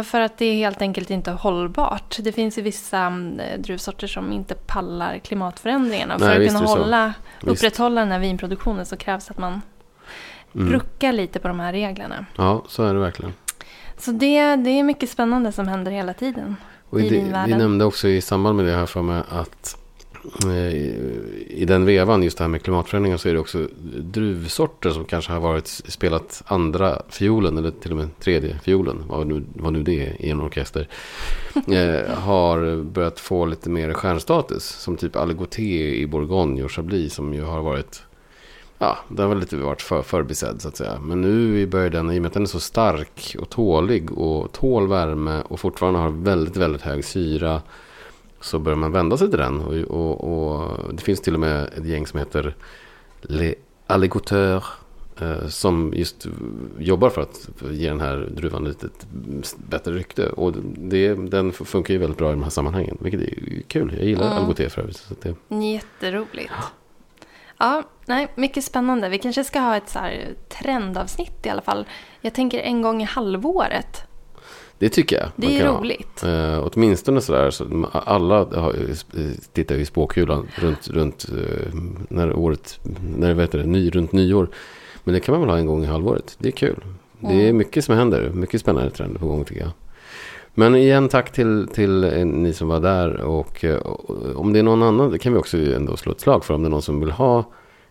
för 0.04 0.20
att 0.20 0.38
det 0.38 0.44
är 0.44 0.54
helt 0.54 0.82
enkelt 0.82 1.10
inte 1.10 1.30
hållbart. 1.30 2.16
Det 2.20 2.32
finns 2.32 2.58
ju 2.58 2.62
vissa 2.62 3.06
eh, 3.06 3.60
druvsorter 3.60 4.06
som 4.06 4.32
inte 4.32 4.54
pallar 4.54 5.18
klimatförändringarna. 5.18 6.16
Nej, 6.18 6.34
för 6.36 6.40
att 6.44 6.48
kunna 6.52 6.66
hålla, 6.68 7.14
upprätthålla 7.42 8.00
den 8.00 8.12
här 8.12 8.18
vinproduktionen 8.18 8.86
så 8.86 8.96
krävs 8.96 9.30
att 9.30 9.38
man 9.38 9.60
Mm. 10.54 10.72
ruckar 10.72 11.12
lite 11.12 11.38
på 11.38 11.48
de 11.48 11.60
här 11.60 11.72
reglerna. 11.72 12.26
Ja, 12.36 12.64
så 12.68 12.84
är 12.84 12.94
det 12.94 13.00
verkligen. 13.00 13.32
Så 13.98 14.10
det, 14.10 14.56
det 14.56 14.70
är 14.70 14.82
mycket 14.82 15.10
spännande 15.10 15.52
som 15.52 15.68
händer 15.68 15.90
hela 15.90 16.14
tiden. 16.14 16.56
Och 16.90 17.00
I 17.00 17.06
i 17.06 17.08
det, 17.08 17.44
vi 17.46 17.54
nämnde 17.54 17.84
också 17.84 18.08
i 18.08 18.20
samband 18.20 18.56
med 18.56 18.64
det 18.66 18.72
här 18.72 18.86
för 18.86 19.02
mig 19.02 19.22
att 19.30 19.76
eh, 19.76 19.79
i 21.48 21.64
den 21.68 21.84
vevan, 21.84 22.22
just 22.22 22.38
det 22.38 22.44
här 22.44 22.48
med 22.48 22.62
klimatförändringar, 22.62 23.16
så 23.16 23.28
är 23.28 23.32
det 23.32 23.38
också 23.38 23.68
druvsorter 23.98 24.90
som 24.90 25.04
kanske 25.04 25.32
har 25.32 25.40
varit 25.40 25.66
spelat 25.66 26.42
andra 26.46 27.02
fiolen 27.08 27.58
eller 27.58 27.70
till 27.70 27.90
och 27.90 27.96
med 27.96 28.08
tredje 28.18 28.58
fiolen, 28.58 29.04
vad 29.08 29.26
nu, 29.26 29.44
vad 29.54 29.72
nu 29.72 29.82
det 29.82 30.06
är 30.06 30.22
i 30.22 30.30
en 30.30 30.40
orkester, 30.40 30.88
eh, 31.54 32.14
har 32.14 32.82
börjat 32.82 33.20
få 33.20 33.46
lite 33.46 33.70
mer 33.70 33.92
stjärnstatus. 33.92 34.64
Som 34.64 34.96
typ 34.96 35.16
Aligoté 35.16 35.96
i 35.96 36.06
Bourgogne 36.06 36.62
och 36.62 36.72
Chablis 36.72 37.14
som 37.14 37.34
ju 37.34 37.42
har 37.42 37.62
varit 37.62 38.02
Ja, 38.82 38.98
den 39.08 39.18
har 39.18 39.28
väl 39.28 39.38
lite 39.38 39.56
varit 39.56 39.82
för, 39.82 40.02
förbisedd 40.02 40.62
så 40.62 40.68
att 40.68 40.76
säga. 40.76 40.98
Men 41.00 41.20
nu 41.20 41.66
börjar 41.66 41.90
den, 41.90 42.10
i 42.10 42.18
och 42.18 42.22
med 42.22 42.28
att 42.28 42.34
den 42.34 42.42
är 42.42 42.46
så 42.46 42.60
stark 42.60 43.36
och 43.38 43.50
tålig 43.50 44.12
och 44.12 44.52
tål 44.52 44.88
värme 44.88 45.42
och 45.48 45.60
fortfarande 45.60 46.00
har 46.00 46.10
väldigt, 46.10 46.56
väldigt 46.56 46.82
hög 46.82 47.04
syra. 47.04 47.62
Så 48.40 48.58
börjar 48.58 48.76
man 48.76 48.92
vända 48.92 49.16
sig 49.16 49.30
till 49.30 49.38
den. 49.38 49.60
Och, 49.60 49.74
och, 49.74 50.24
och 50.24 50.94
det 50.94 51.02
finns 51.02 51.20
till 51.20 51.34
och 51.34 51.40
med 51.40 51.62
ett 51.62 51.84
gäng 51.84 52.06
som 52.06 52.18
heter 52.18 52.56
Les 53.20 53.54
Alligoteurs. 53.86 54.64
Eh, 55.20 55.46
som 55.46 55.92
just 55.96 56.26
jobbar 56.78 57.10
för 57.10 57.22
att 57.22 57.48
ge 57.70 57.88
den 57.88 58.00
här 58.00 58.28
druvan 58.30 58.64
lite 58.64 58.88
bättre 59.56 59.92
rykte. 59.92 60.28
Och 60.28 60.52
det, 60.76 61.14
den 61.14 61.52
funkar 61.52 61.94
ju 61.94 62.00
väldigt 62.00 62.18
bra 62.18 62.28
i 62.28 62.32
de 62.32 62.42
här 62.42 62.50
sammanhangen. 62.50 62.98
Vilket 63.00 63.20
är 63.20 63.62
kul. 63.68 63.94
Jag 63.96 64.06
gillar 64.06 64.26
Mm. 64.26 64.38
Aligoté 64.38 64.68
för 64.68 64.80
övrigt. 64.80 64.96
Så 64.96 65.14
det, 65.22 65.56
Jätteroligt. 65.64 66.52
Ja, 67.58 67.82
nej, 68.06 68.28
mycket 68.34 68.64
spännande. 68.64 69.08
Vi 69.08 69.18
kanske 69.18 69.44
ska 69.44 69.60
ha 69.60 69.76
ett 69.76 69.88
så 69.88 70.00
trendavsnitt 70.48 71.46
i 71.46 71.48
alla 71.48 71.62
fall. 71.62 71.86
Jag 72.20 72.34
tänker 72.34 72.58
en 72.58 72.82
gång 72.82 73.02
i 73.02 73.04
halvåret. 73.04 74.04
Det 74.80 74.88
tycker 74.88 75.16
jag. 75.16 75.28
Det 75.36 75.56
är 75.56 75.60
kan 75.60 75.68
ha. 75.74 75.80
roligt. 75.80 76.22
Eh, 76.24 76.68
åtminstone 76.72 77.20
sådär, 77.20 77.50
så 77.50 77.86
alla 77.92 78.44
har, 78.44 78.72
ju- 78.72 79.34
tittar 79.52 79.74
ju 79.74 79.80
i 79.80 79.84
spåkulan 79.86 80.48
runt, 80.54 80.88
runt 80.88 81.26
eh, 81.28 81.74
när 82.08 82.32
året, 82.32 82.80
när 83.16 83.34
vet 83.34 83.52
det, 83.52 83.66
ny, 83.66 83.90
runt 83.90 84.12
nyår. 84.12 84.48
Men 85.04 85.14
det 85.14 85.20
kan 85.20 85.32
man 85.32 85.40
väl 85.40 85.50
ha 85.50 85.58
en 85.58 85.66
gång 85.66 85.82
i 85.84 85.86
halvåret. 85.86 86.36
Det 86.38 86.48
är 86.48 86.52
kul. 86.52 86.84
Det 87.20 87.26
är 87.32 87.44
Mm. 87.44 87.56
mycket 87.56 87.84
som 87.84 87.94
händer. 87.96 88.30
Mycket 88.34 88.60
spännande 88.60 88.90
trender 88.90 89.18
på 89.18 89.26
gång 89.26 89.44
tycker 89.44 89.60
jag. 89.60 89.70
Men 90.54 90.76
igen, 90.76 91.08
tack 91.08 91.32
till, 91.32 91.68
till 91.74 92.04
eh, 92.04 92.24
ni 92.26 92.52
som 92.52 92.68
var 92.68 92.80
där. 92.80 93.20
Och, 93.20 93.64
eh, 93.64 93.76
och 93.76 94.36
om 94.40 94.52
det 94.52 94.58
är 94.58 94.62
någon 94.62 94.82
annan, 94.82 95.10
det 95.10 95.18
kan 95.18 95.32
vi 95.32 95.38
också 95.38 95.56
ändå 95.58 95.96
slå 95.96 96.12
ett 96.12 96.20
slag 96.20 96.44
för. 96.44 96.54
Om 96.54 96.62
det 96.62 96.68
är 96.68 96.70
någon 96.70 96.82
som 96.82 97.00
vill 97.00 97.10
ha 97.10 97.44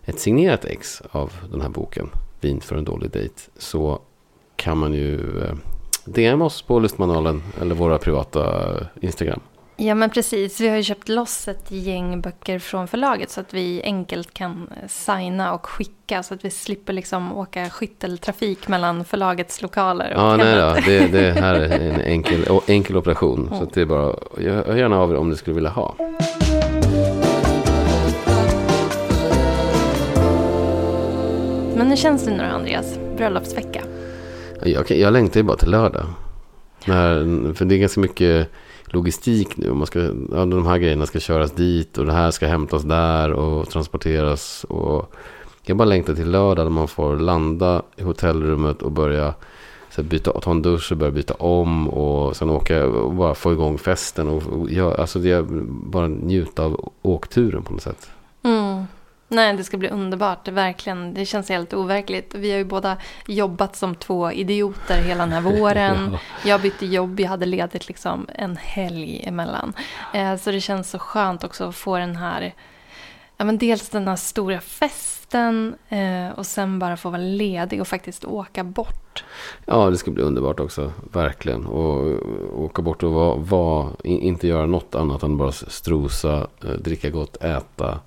ett 0.04 0.18
signerat 0.20 0.64
ex 0.64 1.02
av 1.10 1.32
den 1.50 1.60
här 1.60 1.68
boken, 1.68 2.10
Vin 2.40 2.60
för 2.60 2.76
en 2.76 2.84
dålig 2.84 3.10
dejt, 3.10 3.34
så 3.58 4.00
kan 4.56 4.78
man 4.78 4.92
ju 4.94 5.14
eh, 5.42 5.54
DM 6.14 6.42
oss 6.42 6.62
på 6.62 6.78
Lustmanualen 6.78 7.42
eller 7.60 7.74
våra 7.74 7.98
privata 7.98 8.70
Instagram. 9.00 9.40
Ja, 9.76 9.94
men 9.94 10.10
precis. 10.10 10.60
Vi 10.60 10.68
har 10.68 10.76
ju 10.76 10.82
köpt 10.82 11.08
loss 11.08 11.48
ett 11.48 11.70
gäng 11.70 12.20
böcker 12.20 12.58
från 12.58 12.88
förlaget 12.88 13.30
så 13.30 13.40
att 13.40 13.54
vi 13.54 13.82
enkelt 13.84 14.34
kan 14.34 14.68
eh, 14.82 14.88
signa 14.88 15.52
och 15.54 15.66
skicka 15.66 16.22
så 16.22 16.34
att 16.34 16.44
vi 16.44 16.50
slipper 16.50 16.92
liksom 16.92 17.36
åka 17.36 17.70
skytteltrafik 17.70 18.68
mellan 18.68 19.04
förlagets 19.04 19.62
lokaler. 19.62 20.14
och 20.14 20.20
Ja, 20.22 20.36
nej 20.36 20.56
då. 20.56 20.74
Det, 20.86 21.06
det 21.06 21.32
här 21.40 21.54
är 21.54 21.78
en 21.90 22.00
enkel, 22.04 22.44
enkel 22.66 22.96
operation. 22.96 23.46
Så 23.48 23.54
Mm. 23.54 23.66
att 23.68 23.74
det 23.74 23.80
är 23.80 23.86
bara, 23.86 24.14
jag 24.38 24.52
hör 24.52 24.76
gärna 24.76 24.98
av 25.00 25.10
er 25.12 25.16
om 25.16 25.30
ni 25.30 25.36
skulle 25.36 25.54
vilja 25.54 25.70
ha. 25.70 25.94
Men 31.76 31.88
hur 31.88 31.96
känns 31.96 32.24
det 32.24 32.30
nu 32.30 32.36
då, 32.38 32.44
Andreas? 32.54 32.98
Bröllopsvecka. 33.16 33.82
Jag, 34.64 34.86
kan- 34.86 34.98
jag 35.00 35.12
längtar 35.12 35.40
ju 35.40 35.44
bara 35.44 35.56
till 35.56 35.70
lördag. 35.70 36.06
När, 36.86 37.52
för 37.54 37.64
det 37.64 37.74
är 37.74 37.78
ganska 37.78 38.00
mycket 38.00 38.48
logistik 38.84 39.56
nu. 39.56 39.72
Man 39.72 39.86
ska, 39.86 39.98
ja, 40.32 40.44
de 40.44 40.66
här 40.66 40.78
grejerna 40.78 41.06
ska 41.06 41.20
köras 41.20 41.52
dit 41.52 41.98
och 41.98 42.06
det 42.06 42.12
här 42.12 42.30
ska 42.30 42.46
hämtas 42.46 42.82
där 42.82 43.32
och 43.32 43.68
transporteras. 43.70 44.64
Och 44.64 45.14
jag 45.62 45.76
bara 45.76 45.84
längtar 45.84 46.14
till 46.14 46.30
lördag 46.30 46.64
när 46.64 46.70
man 46.70 46.88
får 46.88 47.16
landa 47.16 47.82
i 47.96 48.02
hotellrummet 48.02 48.82
och 48.82 48.92
börja 48.92 49.34
så 49.90 50.02
här, 50.02 50.08
byta, 50.08 50.40
ta 50.40 50.50
en 50.50 50.62
dusch 50.62 50.92
och 50.92 50.98
börja 50.98 51.12
byta 51.12 51.34
om 51.34 51.88
och 51.88 52.36
sen 52.36 52.50
åka 52.50 52.86
och 52.86 53.14
bara 53.14 53.34
få 53.34 53.52
igång 53.52 53.78
festen. 53.78 54.28
Och, 54.28 54.42
och 54.46 54.70
ja, 54.70 54.94
alltså 54.94 55.18
det 55.18 55.30
är 55.30 55.42
bara 55.90 56.08
njuta 56.08 56.62
av 56.64 56.92
åkturen 57.02 57.62
på 57.62 57.72
något 57.72 57.82
sätt. 57.82 58.10
Nej, 59.32 59.56
det 59.56 59.64
ska 59.64 59.76
bli 59.76 59.88
underbart. 59.88 60.48
Verkligen, 60.48 61.14
det 61.14 61.24
känns 61.26 61.48
helt 61.48 61.74
overkligt. 61.74 62.34
Vi 62.34 62.50
har 62.50 62.58
ju 62.58 62.64
båda 62.64 62.96
jobbat 63.26 63.76
som 63.76 63.94
två 63.94 64.32
idioter 64.32 65.02
hela 65.02 65.22
den 65.26 65.32
här 65.32 65.40
våren. 65.58 66.16
Jag 66.44 66.60
bytte 66.60 66.86
jobb, 66.86 67.20
jag 67.20 67.28
hade 67.28 67.46
ledigt 67.46 67.88
liksom 67.88 68.26
en 68.34 68.56
helg 68.56 69.24
emellan. 69.26 69.72
Eh, 70.14 70.36
så 70.36 70.50
det 70.50 70.60
känns 70.60 70.90
så 70.90 70.98
skönt 70.98 71.44
också 71.44 71.68
att 71.68 71.74
få 71.76 71.98
den 71.98 72.16
här, 72.16 72.54
ja 73.36 73.44
men 73.44 73.58
dels 73.58 73.88
den 73.88 74.08
här 74.08 74.16
stora 74.16 74.60
festen 74.60 75.74
eh, 75.88 76.28
och 76.38 76.46
sen 76.46 76.78
bara 76.78 76.96
få 76.96 77.10
vara 77.10 77.20
ledig 77.22 77.80
och 77.80 77.88
faktiskt 77.88 78.24
åka 78.24 78.64
bort. 78.64 79.24
Ja, 79.66 79.90
det 79.90 79.96
ska 79.96 80.10
bli 80.10 80.22
underbart 80.22 80.60
också. 80.60 80.92
Verkligen. 81.12 81.66
Och, 81.66 82.12
och 82.52 82.64
åka 82.64 82.82
bort 82.82 83.02
och 83.02 83.12
vara, 83.12 83.34
vara, 83.36 83.88
i- 84.04 84.26
inte 84.28 84.48
göra 84.48 84.66
något 84.66 84.94
annat 84.94 85.22
än 85.22 85.36
bara 85.36 85.52
strosa, 85.52 86.46
eh, 86.64 86.70
dricka 86.70 87.10
gott, 87.10 87.36
äta. 87.36 88.00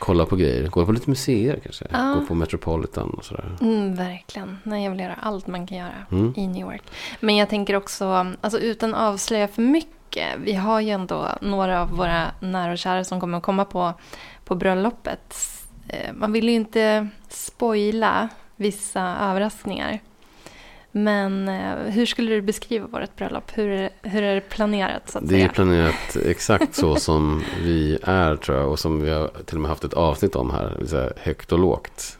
Kolla 0.00 0.26
på 0.26 0.36
grejer. 0.36 0.68
Gå 0.68 0.86
på 0.86 0.92
lite 0.92 1.10
museer 1.10 1.60
kanske. 1.62 1.84
Ja. 1.90 2.14
Gå 2.14 2.26
på 2.26 2.34
Metropolitan 2.34 3.10
och 3.10 3.24
sådär. 3.24 3.56
Mm, 3.60 3.94
verkligen. 3.94 4.58
Nej, 4.62 4.84
jag 4.84 4.90
vill 4.90 5.00
göra 5.00 5.14
allt 5.22 5.46
man 5.46 5.66
kan 5.66 5.78
göra 5.78 6.06
Mm. 6.12 6.32
i 6.36 6.46
New 6.46 6.60
York. 6.72 6.82
Men 7.20 7.36
jag 7.36 7.48
tänker 7.48 7.76
också, 7.76 8.26
alltså 8.40 8.58
utan 8.58 8.94
att 8.94 9.00
avslöja 9.00 9.48
för 9.48 9.62
mycket. 9.62 10.28
Vi 10.38 10.52
har 10.52 10.80
ju 10.80 10.90
ändå 10.90 11.26
några 11.40 11.82
av 11.82 11.90
våra 11.90 12.26
nära 12.40 12.72
och 12.72 12.78
kära 12.78 13.04
som 13.04 13.20
kommer 13.20 13.38
att 13.38 13.44
komma 13.44 13.64
på, 13.64 13.92
på 14.44 14.54
bröllopet. 14.54 15.34
Eh, 15.88 16.12
Man 16.14 16.32
vill 16.32 16.48
ju 16.48 16.54
inte 16.54 17.08
spoila 17.28 18.28
vissa 18.56 19.16
överraskningar. 19.20 19.98
Men 20.92 21.48
eh, 21.48 21.92
hur 21.92 22.06
skulle 22.06 22.30
du 22.30 22.42
beskriva 22.42 22.86
vårt 22.86 23.16
bröllop? 23.16 23.50
Hur 23.54 23.70
är, 23.70 23.90
hur 24.02 24.22
är 24.22 24.34
det 24.34 24.40
planerat 24.40 25.10
så 25.10 25.18
att 25.18 25.28
Det 25.28 25.34
är 25.34 25.38
säga? 25.38 25.52
planerat 25.52 26.16
exakt 26.26 26.74
så 26.74 26.96
som 26.96 27.42
vi 27.62 27.98
är 28.02 28.36
tror 28.36 28.58
jag. 28.58 28.70
Och 28.70 28.78
som 28.78 29.02
vi 29.02 29.10
har 29.10 29.30
till 29.46 29.56
och 29.56 29.60
med 29.62 29.68
haft 29.68 29.84
ett 29.84 29.94
avsnitt 29.94 30.36
om 30.36 30.50
här. 30.50 30.76
Det 30.78 31.02
vill 31.02 31.12
högt 31.16 31.52
och 31.52 31.58
lågt. 31.58 32.16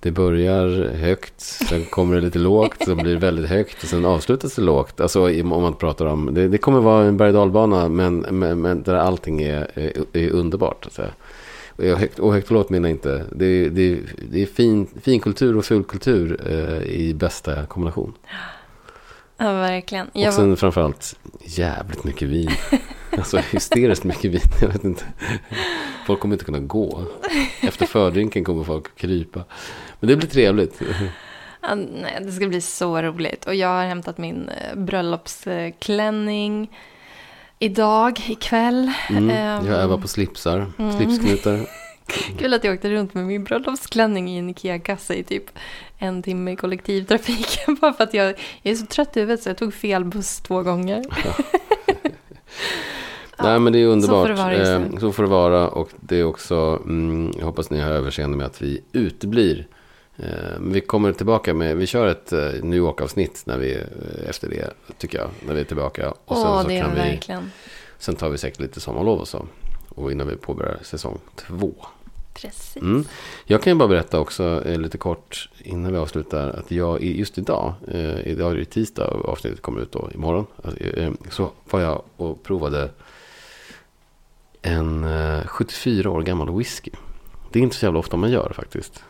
Det 0.00 0.10
börjar 0.10 0.92
högt, 0.94 1.40
sen 1.40 1.84
kommer 1.84 2.16
det 2.16 2.20
lite 2.20 2.38
lågt, 2.38 2.84
sen 2.84 2.96
blir 2.96 3.12
det 3.12 3.20
väldigt 3.20 3.50
högt 3.50 3.82
och 3.82 3.88
sen 3.88 4.04
avslutas 4.04 4.54
det 4.54 4.62
lågt. 4.62 5.00
Alltså 5.00 5.22
om 5.22 5.48
man 5.48 5.74
pratar 5.74 6.06
om, 6.06 6.34
det, 6.34 6.48
det 6.48 6.58
kommer 6.58 6.80
vara 6.80 7.04
en 7.04 7.16
berg 7.16 7.28
och 7.28 7.34
dalbana 7.34 7.88
men, 7.88 8.18
men, 8.18 8.60
men 8.60 8.82
där 8.82 8.94
allting 8.94 9.42
är, 9.42 9.70
är, 9.74 9.92
är 10.12 10.30
underbart. 10.30 10.86
Så 10.90 11.02
Och 11.76 11.84
högt, 11.84 12.18
och 12.18 12.32
högt 12.32 12.46
och 12.46 12.54
lågt 12.54 12.70
menar 12.70 12.88
jag 12.88 12.94
inte, 12.96 13.24
det, 13.32 13.46
är- 13.46 13.70
det, 13.70 13.98
det 14.30 14.42
är 14.42 14.46
fin, 14.46 14.86
fin 15.02 15.20
kultur 15.20 15.56
och 15.56 15.64
ful 15.64 15.84
kultur 15.84 16.40
eh, 16.46 16.82
i 16.82 17.14
bästa 17.14 17.66
kombination. 17.66 18.12
Ja, 19.36 19.52
verkligen. 19.52 20.06
Och 20.08 20.20
Jag, 20.20 20.34
sen 20.34 20.56
framförallt 20.56 21.18
jävligt 21.44 22.04
mycket 22.04 22.28
vin. 22.28 22.50
Alltså 23.18 23.36
hysteriskt 23.38 24.04
mycket 24.04 24.30
vin. 24.30 24.40
Jag 24.60 24.68
vet 24.68 24.84
inte. 24.84 25.04
Folk 26.06 26.20
kommer 26.20 26.34
inte 26.34 26.44
kunna 26.44 26.58
gå. 26.58 27.02
Efter 27.62 27.86
fördrinken 27.86 28.44
kommer 28.44 28.64
folk 28.64 28.94
krypa. 28.96 29.44
Men 30.00 30.08
det 30.08 30.16
blir 30.16 30.28
trevligt. 30.28 30.80
Ja, 31.62 31.74
nej, 31.74 32.18
det 32.20 32.32
ska 32.32 32.46
bli 32.48 32.60
så 32.60 33.02
roligt. 33.02 33.44
Och 33.46 33.54
jag 33.54 33.68
har 33.68 33.84
hämtat 33.84 34.18
min 34.18 34.48
eh, 34.48 34.78
bröllopsklänning 34.78 36.70
idag, 37.58 38.20
ikväll. 38.28 38.92
Mm. 39.10 39.30
Ehm, 39.30 39.66
Jag 39.66 39.76
övar 39.80 39.98
på 39.98 40.08
slipsar, 40.08 40.66
Mm. 40.78 40.96
slipsknutar. 40.96 41.60
Kul 42.38 42.54
att 42.54 42.64
jag 42.64 42.74
åkte 42.74 42.90
runt 42.90 43.14
med 43.14 43.24
min 43.26 43.44
bröllopsklänning 43.44 44.30
i 44.30 44.38
en 44.38 44.50
Ikea-kassa 44.50 45.14
i 45.14 45.24
typ 45.24 45.44
en 45.98 46.22
timme 46.22 46.52
i 46.52 46.56
kollektivtrafiken. 46.56 47.74
Bara 47.80 47.92
för 47.92 48.04
att 48.04 48.14
jag, 48.14 48.26
jag 48.62 48.72
är 48.72 48.76
så 48.76 48.86
trött 48.86 49.16
i 49.16 49.20
huvudet 49.20 49.42
så 49.42 49.48
jag 49.48 49.56
tog 49.58 49.74
fel 49.74 50.04
buss 50.04 50.40
två 50.40 50.62
gånger. 50.62 51.04
Nej 53.42 53.60
men 53.60 53.72
det 53.72 53.78
är 53.78 53.86
underbart. 53.86 54.16
så 54.16 54.22
får 54.22 54.28
det 54.28 54.42
vara 54.42 54.54
just 54.54 54.90
nu. 54.90 54.94
Eh, 54.96 55.00
så 55.00 55.12
får 55.12 55.22
det 55.22 55.28
vara. 55.28 55.68
Och 55.68 55.88
det 56.00 56.16
är 56.20 56.24
också, 56.24 56.80
mm, 56.84 57.32
jag 57.38 57.44
hoppas 57.46 57.70
ni 57.70 57.80
har 57.80 57.90
överseende 57.90 58.36
med 58.36 58.46
att 58.46 58.62
vi 58.62 58.80
uteblir. 58.92 59.66
Eh, 60.16 60.58
Men 60.58 60.72
vi 60.72 60.80
kommer 60.80 61.12
tillbaka 61.12 61.54
med, 61.54 61.76
vi 61.76 61.86
kör 61.86 62.06
ett 62.06 62.32
eh, 62.32 62.52
New 62.62 62.78
York-avsnitt 62.78 63.42
när 63.46 63.58
vi, 63.58 63.74
eh, 63.74 64.28
efter 64.28 64.48
det, 64.48 64.70
tycker 64.98 65.18
jag. 65.18 65.28
När 65.46 65.54
vi 65.54 65.60
är 65.60 65.64
tillbaka. 65.64 66.10
Och 66.24 66.36
sen 66.36 66.46
Åh, 66.46 66.62
så 66.62 66.68
det 66.68 66.80
kan 66.80 66.94
vi 66.94 67.00
verkligen. 67.00 67.50
Sen 67.98 68.16
tar 68.16 68.28
vi 68.28 68.38
säkert 68.38 68.60
lite 68.60 68.80
sommarlov 68.80 69.20
och 69.20 69.28
så. 69.28 69.46
Och 69.88 70.12
innan 70.12 70.28
vi 70.28 70.36
påbörjar 70.36 70.78
säsong 70.82 71.18
två. 71.36 71.74
Precis. 72.34 72.76
Mm. 72.76 73.04
Jag 73.44 73.62
kan 73.62 73.72
ju 73.72 73.78
bara 73.78 73.88
berätta 73.88 74.20
också 74.20 74.62
lite 74.66 74.98
kort 74.98 75.48
innan 75.58 75.92
vi 75.92 75.98
avslutar. 75.98 76.50
Att 76.50 76.70
jag 76.70 77.02
just 77.02 77.38
idag, 77.38 77.74
eh, 77.88 78.26
idag 78.26 78.52
är 78.52 78.56
det 78.56 78.64
tisdag 78.64 79.06
och 79.06 79.28
avsnittet 79.28 79.62
kommer 79.62 79.80
ut 79.80 79.92
då 79.92 80.10
imorgon. 80.14 80.46
Alltså, 80.64 80.80
så 81.30 81.50
var 81.70 81.80
jag 81.80 82.02
och 82.16 82.42
provade 82.42 82.90
en 84.62 85.04
eh, 85.04 85.46
74 85.46 86.10
år 86.10 86.22
gammal 86.22 86.58
whisky. 86.58 86.90
Det 87.52 87.58
är 87.58 87.62
inte 87.62 87.76
så 87.76 87.86
jävla 87.86 87.98
ofta 87.98 88.16
man 88.16 88.30
gör 88.30 88.52
faktiskt. 88.56 89.02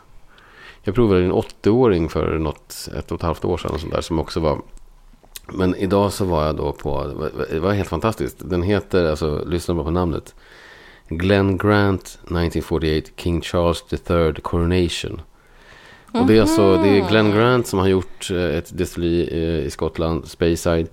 Jag 0.87 0.95
provade 0.95 1.25
en 1.25 1.33
80-åring 1.33 2.09
för 2.09 2.37
något, 2.37 2.89
ett 2.97 3.11
och 3.11 3.15
ett 3.15 3.21
halvt 3.21 3.45
år 3.45 3.57
sedan 3.57 3.71
och 3.71 3.79
sånt 3.79 3.93
där, 3.93 4.01
som 4.01 4.19
också 4.19 4.39
var 4.39 4.61
men 5.47 5.75
idag 5.75 6.13
så 6.13 6.25
var 6.25 6.45
jag 6.45 6.55
då 6.55 6.71
på, 6.71 7.13
det 7.51 7.59
var 7.59 7.73
helt 7.73 7.89
fantastiskt. 7.89 8.49
Den 8.49 8.63
heter, 8.63 9.05
alltså 9.05 9.43
lyssna 9.47 9.73
bara 9.73 9.83
på 9.83 9.91
namnet. 9.91 10.35
Glenn 11.07 11.57
Grant 11.57 12.03
1948 12.03 13.11
King 13.15 13.41
Charles 13.41 13.83
III 14.09 14.33
Coronation. 14.41 15.21
Och 16.13 16.27
det 16.27 16.37
är 16.37 16.41
alltså, 16.41 16.77
det 16.77 16.89
är 16.89 17.09
Glenn 17.09 17.31
Grant 17.31 17.67
som 17.67 17.79
har 17.79 17.87
gjort 17.87 18.31
eh, 18.31 18.57
ett 18.57 18.77
destilleri 18.77 19.29
eh, 19.31 19.65
i 19.65 19.69
Skottland, 19.69 20.27
Speyside. 20.27 20.87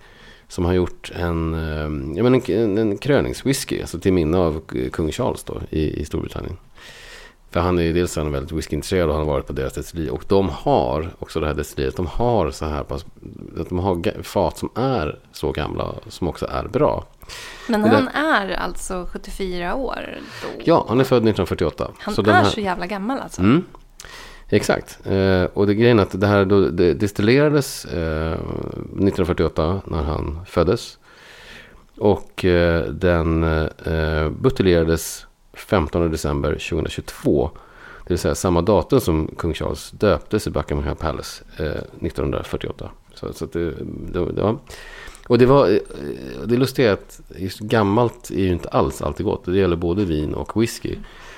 Som 0.48 0.64
har 0.64 0.72
gjort 0.72 1.10
en, 1.14 1.54
eh, 1.54 2.16
jag 2.16 2.24
menar, 2.24 2.50
en, 2.50 2.78
en 2.78 2.98
kröningswhisky, 2.98 3.80
alltså 3.80 3.98
till 3.98 4.12
minne 4.12 4.38
av 4.38 4.60
kung 4.92 5.12
Charles 5.12 5.44
då 5.44 5.60
i, 5.70 6.00
i 6.00 6.04
Storbritannien. 6.04 6.56
För 7.52 7.60
han 7.60 7.78
är 7.78 7.82
ju 7.82 7.92
dels 7.92 8.16
han 8.16 8.26
är 8.26 8.30
väldigt 8.30 8.52
whiskyintresserad 8.52 9.08
och 9.08 9.14
han 9.14 9.26
har 9.26 9.32
varit 9.32 9.46
på 9.46 9.52
deras 9.52 9.72
destilleri. 9.72 10.10
Och 10.10 10.24
de 10.28 10.48
har, 10.48 11.10
också 11.18 11.40
det 11.40 11.46
här 11.46 11.54
destilleriet, 11.54 11.96
de 11.96 12.06
har 12.06 12.50
så 12.50 12.64
här 12.66 12.82
pass, 12.84 13.04
att 13.60 13.68
de 13.68 13.78
har 13.78 14.22
fat 14.22 14.58
som 14.58 14.70
är 14.74 15.18
så 15.32 15.52
gamla, 15.52 15.94
som 16.08 16.28
också 16.28 16.46
är 16.50 16.68
bra. 16.68 17.04
Men 17.68 17.82
där- 17.82 17.88
han 17.90 18.08
är 18.08 18.50
alltså 18.54 19.06
74 19.12 19.74
år 19.74 20.18
då? 20.42 20.62
Ja, 20.64 20.84
han 20.88 21.00
är 21.00 21.04
född 21.04 21.16
1948. 21.16 21.90
Han 21.98 22.14
så 22.14 22.22
är 22.22 22.26
här, 22.26 22.44
så 22.44 22.60
jävla 22.60 22.86
gammal 22.86 23.18
alltså? 23.20 23.40
Mm, 23.40 23.64
exakt. 24.48 24.98
Eh, 25.06 25.44
och 25.44 25.66
det 25.66 25.74
grejen 25.74 25.98
är 25.98 26.02
att 26.02 26.20
det 26.20 26.26
här 26.26 26.44
då, 26.44 26.60
det 26.68 26.94
destillerades 26.94 27.84
eh, 27.84 28.32
1948 28.32 29.80
när 29.84 30.02
han 30.02 30.40
föddes. 30.46 30.98
Och 31.98 32.44
eh, 32.44 32.84
den 32.84 33.42
eh, 33.84 34.28
buteljerades 34.30 35.26
15 35.52 36.10
december 36.10 36.50
2022. 36.50 37.50
Det 38.04 38.14
vill 38.14 38.18
säga 38.18 38.34
samma 38.34 38.62
datum 38.62 39.00
som 39.00 39.30
kung 39.38 39.54
Charles 39.54 39.90
döptes 39.90 40.46
i 40.46 40.50
Buckingham 40.50 40.96
Palace 40.96 41.44
eh, 41.58 41.66
1948. 41.66 42.90
Så, 43.14 43.32
så 43.32 43.44
att 43.44 43.52
det, 43.52 43.70
det, 44.12 44.32
det 44.32 44.42
var, 44.42 44.58
och 45.26 45.38
det 45.38 45.46
var, 45.46 45.68
eh, 45.68 45.78
det 46.46 46.56
lustiga 46.56 46.88
är 46.88 46.92
att 46.92 47.20
just 47.36 47.58
gammalt 47.58 48.30
är 48.30 48.42
ju 48.42 48.52
inte 48.52 48.68
alls 48.68 49.02
alltid 49.02 49.26
gott. 49.26 49.44
Det 49.44 49.58
gäller 49.58 49.76
både 49.76 50.04
vin 50.04 50.34
och 50.34 50.60
whisky. 50.60 50.96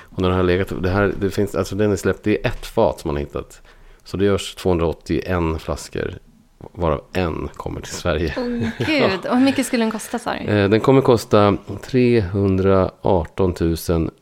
Och 0.09 0.21
när 0.21 0.29
den 0.29 0.37
har 0.37 0.43
legat, 0.43 0.83
det 0.83 0.89
här, 0.89 1.13
det 1.19 1.29
finns, 1.29 1.55
alltså 1.55 1.75
den 1.75 1.91
är 1.91 1.95
släppt, 1.95 2.23
det 2.23 2.45
är 2.45 2.47
ett 2.47 2.65
fat 2.65 2.99
som 2.99 3.07
man 3.07 3.15
har 3.15 3.19
hittat. 3.21 3.61
Så 4.03 4.17
det 4.17 4.25
görs 4.25 4.55
281 4.55 5.61
flaskor, 5.61 6.13
varav 6.57 7.01
en 7.13 7.49
kommer 7.55 7.81
till 7.81 7.93
Sverige. 7.93 8.33
Åh 8.37 8.85
gud, 8.85 9.25
och 9.25 9.37
hur 9.37 9.45
mycket 9.45 9.65
skulle 9.65 9.83
den 9.83 9.91
kosta 9.91 10.19
sa 10.19 10.33
du? 10.33 10.39
Eh, 10.51 10.69
Den 10.69 10.79
kommer 10.79 11.01
kosta 11.01 11.57
318 11.81 13.53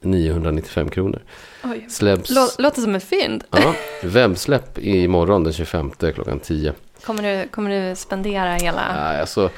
995 0.01 0.89
kronor. 0.89 1.21
Oj. 1.63 1.85
Släpps, 1.89 2.31
Lå- 2.31 2.61
Låter 2.61 2.81
som 2.81 2.95
ett 2.95 3.03
fynd. 3.03 3.43
ja, 3.51 3.75
webbsläpp 4.03 4.77
imorgon 4.79 5.43
den 5.43 5.53
25 5.53 5.91
klockan 6.15 6.39
10. 6.39 6.73
Kommer 7.05 7.23
du, 7.41 7.47
kommer 7.47 7.89
du 7.89 7.95
spendera 7.95 8.53
hela... 8.53 8.81
Nej, 8.95 9.19
alltså, 9.19 9.49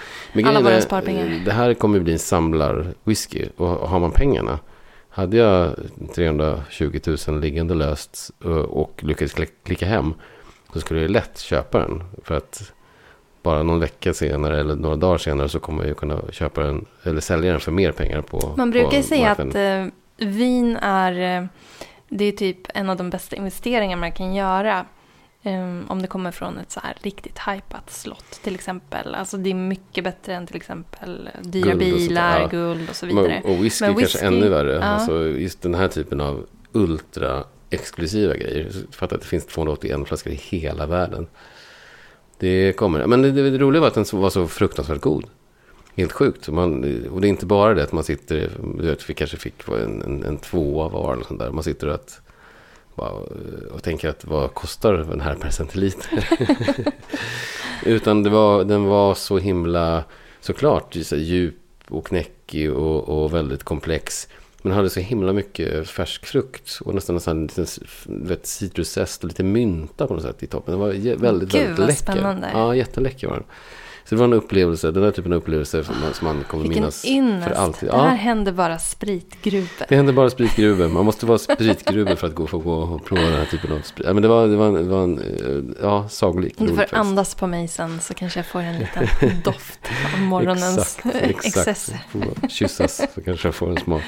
Alla 0.46 0.62
våra 0.62 0.82
sparpengar. 0.82 1.26
eh, 1.26 1.44
Det 1.46 1.52
här 1.52 1.74
kommer 1.74 2.00
bli 2.00 2.14
en 2.14 2.20
samlarwhisky. 2.20 3.46
Och 3.58 3.68
har 3.68 4.00
man 4.00 4.12
pengarna. 4.12 4.60
Hade 5.10 5.38
jag 5.38 5.76
320 6.16 7.00
000 7.28 7.40
liggande 7.40 7.74
löst 7.74 8.32
eh, 8.46 8.52
och 8.52 9.04
lyckades 9.04 9.36
kli- 9.36 9.50
klicka 9.66 9.86
hem. 9.86 10.14
Så 10.76 10.82
skulle 10.82 11.02
jag 11.02 11.12
lätt 11.12 11.40
köpa 11.40 11.80
den. 11.80 12.04
För 12.24 12.36
att 12.36 12.72
bara 13.44 13.64
någon 13.64 13.80
vecka 13.80 14.14
senare 14.14 14.60
eller 14.60 14.76
några 14.76 14.96
dagar 14.96 15.18
senare 15.18 15.50
så 15.50 15.60
kommer 15.60 15.84
jag 15.84 15.88
ju 15.88 15.94
kunna 15.96 16.22
köpa 16.32 16.62
den. 16.62 16.86
Eller 17.04 17.22
sälja 17.22 17.52
den 17.52 17.60
för 17.60 17.72
mer 17.72 17.92
pengar 17.92 18.22
på 18.22 18.54
Man 18.58 18.72
brukar 18.72 18.98
på 18.98 19.04
säga 19.04 19.32
att 19.32 19.56
eh, 19.56 19.86
vin 20.28 20.78
är, 20.78 21.38
eh, 21.42 21.48
det 22.10 22.26
är 22.26 22.32
typ 22.32 22.58
en 22.74 22.90
av 22.90 22.98
de 22.98 23.10
bästa 23.10 23.36
investeringar 23.36 23.98
man 23.98 24.12
kan 24.12 24.36
göra. 24.36 24.86
Um, 25.44 25.86
om 25.90 26.02
det 26.02 26.08
kommer 26.08 26.32
från 26.32 26.58
ett 26.58 26.72
så 26.72 26.80
här 26.80 26.98
riktigt 27.02 27.40
hypat 27.48 27.90
slott 27.92 28.40
till 28.44 28.56
exempel. 28.56 29.16
Alltså 29.16 29.38
det 29.38 29.50
är 29.50 29.54
mycket 29.54 30.04
bättre 30.04 30.36
än 30.36 30.48
till 30.48 30.56
exempel 30.56 31.30
dyra 31.42 31.66
Guld 31.66 31.80
bilar, 31.80 32.40
ja. 32.40 32.48
guld 32.48 32.90
och 32.90 32.96
så 32.96 33.06
vidare. 33.06 33.42
Och 33.44 33.64
whisky, 33.64 33.86
Men 33.86 33.96
kanske 33.96 34.18
whisky- 34.18 34.28
ännu 34.28 34.50
värre. 34.50 34.74
ja. 34.74 34.82
Alltså 34.82 35.28
just 35.28 35.62
den 35.62 35.76
här 35.76 35.88
typen 35.88 36.22
av 36.22 36.46
ultra 36.72 37.44
exklusiva 37.76 38.36
grejer. 38.36 38.72
Fatta 38.92 39.16
att 39.16 39.22
det 39.22 39.28
finns 39.28 39.46
281 39.46 40.08
flaskor 40.08 40.34
i 40.34 40.36
hela 40.36 40.86
världen. 40.86 41.28
Det 42.40 42.74
kommer. 42.74 43.08
Men 43.08 43.22
det, 43.22 43.32
det, 43.32 43.50
det 43.50 43.58
roliga 43.58 43.82
var 43.82 43.88
att 43.88 43.94
den 43.94 44.06
var 44.12 44.30
så 44.30 44.48
fruktansvärt 44.48 45.02
god. 45.02 45.26
Helt 45.96 46.12
sjukt. 46.12 46.50
Man, 46.50 46.84
och 47.12 47.22
det 47.22 47.28
är 47.28 47.30
inte 47.30 47.46
bara 47.46 47.74
det 47.74 47.84
att 47.84 47.92
man 47.92 48.04
sitter, 48.04 48.50
du 48.78 48.86
vet, 48.86 49.10
vi 49.10 49.14
kanske 49.14 49.38
fick 49.38 49.68
en, 49.68 50.02
en, 50.02 50.24
en 50.24 50.38
tvåa 50.38 50.90
var 50.90 51.14
eller 51.14 51.24
sånt 51.24 51.40
där. 51.40 51.52
Man 51.52 51.64
sitter 51.64 51.88
och, 51.88 51.96
att, 51.96 52.22
bara, 52.96 53.10
eh, 53.10 53.74
och 53.74 53.84
tänker 53.84 54.10
att 54.10 54.26
vad 54.26 54.54
kostar 54.54 54.94
den 54.94 55.22
här 55.22 55.36
per 55.36 55.50
centiliter? 55.50 56.30
Utan 57.86 58.24
det 58.24 58.30
var, 58.30 58.64
den 58.64 58.84
var 58.84 59.16
så 59.16 59.38
himla, 59.38 60.04
såklart, 60.40 60.96
så 61.04 61.16
djup 61.16 61.56
och 61.88 62.08
knäckig 62.08 62.74
och, 62.74 63.24
och 63.24 63.34
väldigt 63.34 63.64
komplex. 63.64 64.28
Men 64.66 64.74
hade 64.74 64.90
så 64.90 65.00
himla 65.00 65.34
mycket 65.34 65.90
färsk 65.90 66.26
frukt 66.26 66.80
och 66.86 66.96
nästan 66.96 67.16
en 67.16 67.20
sån 67.20 67.42
liten 67.42 67.66
citruszest 68.44 69.24
och 69.24 69.28
lite 69.28 69.44
mynta 69.44 70.08
på 70.08 70.14
något 70.14 70.24
sätt 70.24 70.44
i 70.44 70.48
toppen. 70.48 70.72
Den 70.72 70.80
var 70.82 70.94
jä- 70.94 71.18
väldigt, 71.18 71.52
Gud, 71.52 71.62
väldigt 71.62 71.80
läcker. 71.80 71.94
spännande. 71.94 72.50
Ja, 72.54 72.76
jätteläcker 72.76 73.28
var 73.28 73.36
den. 73.36 73.44
Så 74.10 74.16
det 74.16 74.20
var 74.20 74.26
en 74.26 74.34
upplevelse, 74.34 74.92
den 74.92 75.04
där 75.04 75.12
typen 75.12 75.34
av 75.34 75.38
upplevelse 75.38 75.84
som 75.84 75.96
man, 76.02 76.14
som 76.14 76.28
man 76.28 76.44
kommer 76.48 76.64
Vilken 76.64 76.82
minnas 76.82 77.06
ynnest. 77.06 77.48
för 77.48 77.56
alltid. 77.56 77.90
Det 77.90 77.96
här 77.98 78.04
Ja, 78.06 78.10
händer 78.16 78.52
bara 78.52 78.80
spritgrupper. 78.80 79.86
det 79.90 79.96
hände 79.96 80.14
bara 80.14 80.30
spritgruvor. 80.30 80.88
Man 80.88 81.06
måste 81.06 81.26
vara 81.26 81.38
spritgruvor 81.38 82.16
för 82.16 82.28
att 82.28 82.36
gå, 82.36 82.48
få 82.48 82.58
gå 82.58 82.74
och 82.74 83.06
prova 83.06 83.22
den 83.22 83.34
här 83.34 83.46
typen 83.46 83.72
av 83.72 83.80
sprit. 83.80 84.08
Ja, 84.08 84.14
men 84.14 84.22
det 84.24 84.28
var, 84.30 84.48
det 84.48 84.56
var, 84.56 84.68
en- 84.68 84.74
det 84.74 84.84
var 84.84 85.04
en 85.04 85.20
eh, 85.20 85.76
ja, 85.82 86.10
sagolik. 86.10 86.54
Du 86.58 86.68
får 86.76 86.86
andas 86.92 87.36
på 87.36 87.48
mig 87.48 87.68
sen 87.68 88.00
så 88.02 88.14
kanske 88.14 88.40
jag 88.40 88.46
får 88.46 88.60
en 88.60 88.80
liten 88.80 89.08
doft 89.44 89.80
av 90.16 90.22
morgonens 90.22 91.00
Exakt, 91.14 91.68
exakt. 91.68 91.92
Får 92.12 92.48
kyssas 92.50 93.08
så 93.16 93.22
kanske 93.22 93.48
jag 93.48 93.56
får 93.56 93.70
en 93.70 93.78
smak. 93.78 94.02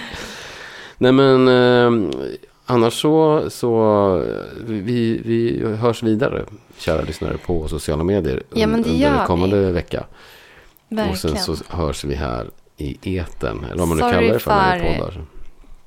Nej 0.97 1.11
men 1.11 1.47
eh, 1.47 2.11
annars 2.65 3.01
så, 3.01 3.45
så 3.49 4.23
vi, 4.59 5.21
vi 5.25 5.65
hörs 5.75 6.03
vidare, 6.03 6.45
kära 6.77 7.01
lyssnare, 7.01 7.37
på 7.37 7.67
sociala 7.67 8.03
medier 8.03 8.43
Ja, 8.53 8.67
men 8.67 8.81
det 8.81 8.89
under 8.89 9.25
kommande 9.25 9.71
vecka. 9.71 10.03
Verkligen. 10.89 11.11
Och 11.11 11.17
sen 11.45 11.55
så 11.55 11.75
hörs 11.75 12.03
vi 12.03 12.15
här 12.15 12.49
i 12.77 13.17
eten 13.17 13.63
eller 13.63 13.77
vad 13.77 13.87
man 13.87 13.97
nu 13.97 14.01
Sorry 14.01 14.13
kallar 14.13 14.33
det 14.33 14.39
för 14.39 14.51
när 14.51 14.79
det 14.79 14.87
är 14.87 14.97
poddar. 14.97 15.25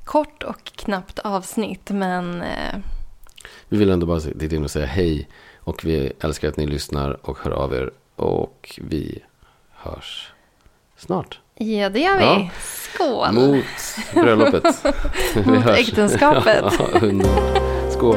Kort 0.05 0.43
och 0.43 0.65
knappt 0.65 1.19
avsnitt, 1.19 1.91
men 1.91 2.43
eh, 2.43 2.79
Vi 3.69 3.77
vill 3.79 3.91
ändå 3.91 4.07
bara 4.07 4.21
titta 4.21 4.57
in 4.57 4.65
och 4.65 4.71
säga 4.71 4.87
hej. 4.87 5.29
Och 5.59 5.85
vi 5.85 6.13
älskar 6.21 6.49
att 6.49 6.57
ni 6.57 6.67
lyssnar 6.67 7.27
och 7.29 7.39
hör 7.39 7.51
av 7.51 7.75
er. 7.75 7.91
Och 8.17 8.81
vi 8.83 9.19
hörs 9.73 10.33
snart. 10.97 11.41
Ja, 11.65 11.89
det 11.89 12.01
gör 12.01 12.19
vi. 12.19 12.25
Ja. 12.25 12.49
Skål! 12.95 13.33
Mot 13.33 13.65
bröllopet. 14.15 14.65
Mot 15.47 15.67
äktenskapet. 15.67 16.65
Ja. 17.03 17.91
Skål. 17.91 18.17